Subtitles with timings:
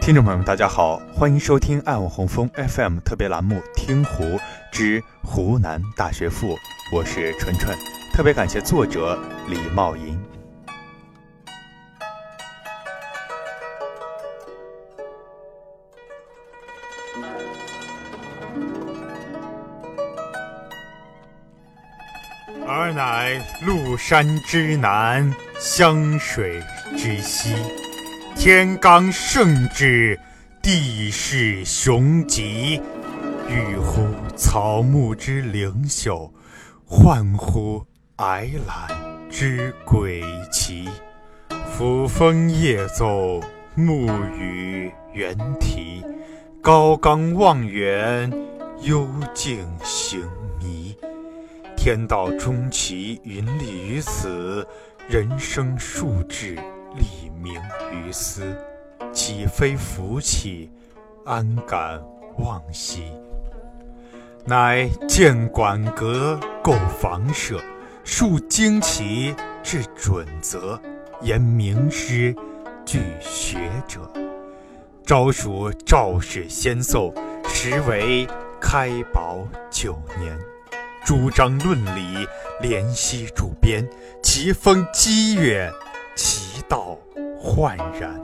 [0.00, 4.40] 听众朋友们，大家好，欢迎收听爱我红枫 FM 特别栏目《听湖
[4.72, 6.54] 之湖南大学赋》，
[6.90, 7.76] 我是纯纯，
[8.12, 9.16] 特别感谢作者
[9.46, 10.18] 李茂银。
[22.66, 26.62] 尔乃麓山之南，湘水
[26.96, 27.54] 之西。
[28.40, 30.18] 天罡盛之，
[30.62, 32.80] 地势雄极。
[33.46, 34.02] 欲乎
[34.34, 36.32] 草木之灵秀，
[36.86, 37.84] 幻乎
[38.16, 38.98] 矮懒
[39.28, 40.88] 之鬼奇。
[41.70, 43.42] 抚风夜奏，
[43.74, 46.02] 暮雨猿啼。
[46.62, 48.32] 高冈望远，
[48.80, 50.18] 幽径行
[50.58, 50.96] 迷。
[51.76, 54.66] 天道终其云立于此，
[55.10, 56.56] 人生数至。
[56.94, 57.54] 立名
[57.92, 58.56] 于斯，
[59.12, 60.70] 岂非福气？
[61.24, 62.00] 安敢
[62.38, 63.12] 忘兮？
[64.44, 67.60] 乃建馆阁，构房舍，
[68.04, 70.80] 树旌旗，制准则，
[71.20, 72.34] 言名师，
[72.84, 74.10] 具学者。
[75.04, 77.12] 昭属赵氏先奏，
[77.48, 78.26] 实为
[78.60, 80.38] 开宝九年。
[81.04, 82.26] 主张论理，
[82.62, 83.88] 怜惜主编，
[84.22, 85.70] 其风激越。
[86.70, 86.96] 道
[87.36, 88.18] 焕然，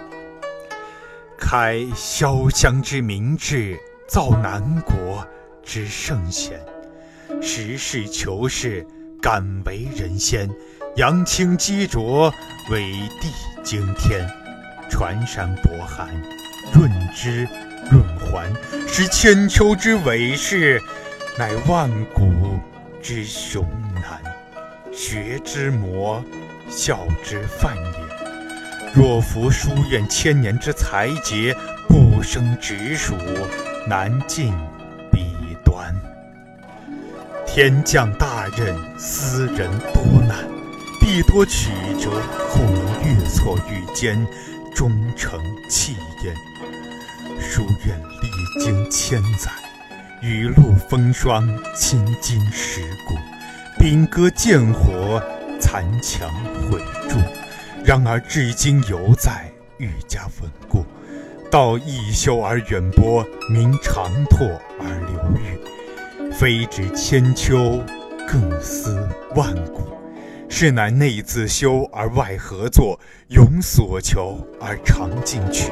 [1.36, 5.26] 开潇湘之明志，造南国
[5.64, 6.64] 之圣贤。
[7.42, 8.86] 实事求是，
[9.20, 10.48] 敢为人先。
[10.94, 12.32] 扬清激浊，
[12.70, 13.28] 伟地
[13.64, 14.24] 惊天。
[14.88, 16.08] 传山博寒，
[16.72, 17.48] 润之
[17.90, 18.50] 润环，
[18.86, 20.80] 是千秋之伟事，
[21.36, 22.60] 乃万古
[23.02, 24.22] 之雄难。
[24.92, 26.22] 学之魔。
[26.68, 28.05] 孝之范也。
[28.96, 31.54] 若夫书院千年之才杰，
[31.86, 33.14] 不生直属，
[33.86, 34.54] 难尽
[35.12, 35.94] 彼端。
[37.46, 40.38] 天降大任，斯人多难，
[40.98, 41.68] 必多曲
[42.00, 42.10] 折，
[42.48, 44.26] 后能愈挫愈坚，
[44.74, 46.34] 终成器焉。
[47.38, 49.50] 书院历经千载，
[50.22, 53.14] 雨露风霜，倾经蚀骨，
[53.78, 55.22] 兵戈剑火。
[55.58, 56.30] 残墙
[56.70, 56.82] 毁，
[57.86, 59.48] 然而至今犹在，
[59.78, 60.84] 愈加稳固。
[61.48, 66.32] 道一修而远播，名长拓而流域。
[66.32, 67.80] 非止千秋，
[68.26, 69.86] 更思万古。
[70.48, 72.98] 是乃内自修而外合作，
[73.28, 75.70] 永所求而常进取。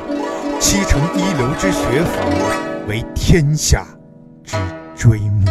[0.61, 3.85] 七成一流之学府，为天下
[4.45, 4.57] 之
[4.95, 5.51] 追慕。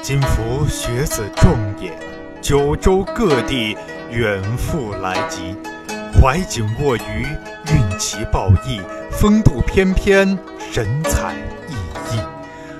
[0.00, 1.92] 今夫学子众也。
[2.40, 3.76] 九州各地
[4.12, 5.56] 远赴来集，
[6.12, 7.26] 怀瑾握鱼，
[7.72, 8.78] 运奇抱翼，
[9.10, 10.38] 风度翩翩，
[10.70, 11.34] 神采
[11.70, 12.22] 奕奕。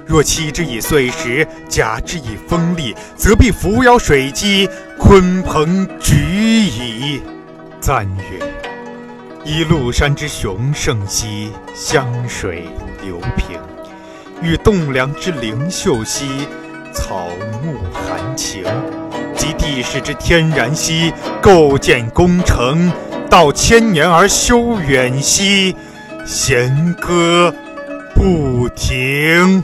[0.05, 7.23] 若欺之以碎石，假之以锋利，则必扶摇水击，鲲鹏举矣。
[7.81, 8.39] 赞曰：
[9.43, 12.65] 依麓山之雄盛兮，湘水
[13.03, 13.59] 流平；
[14.43, 16.47] 遇栋梁之灵秀兮，
[16.93, 17.29] 草
[17.63, 18.63] 木含情。
[19.63, 22.91] 地势之天然兮，构建工程，
[23.31, 25.77] 道千年而修远兮，
[26.27, 27.55] 弦歌
[28.13, 29.63] 不停。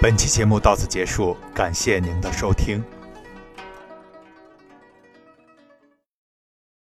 [0.00, 2.80] 本期节目到此结束，感谢您的收听。